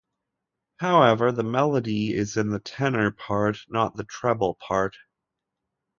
[0.79, 4.95] However, the melody is in the tenor part, not the treble part.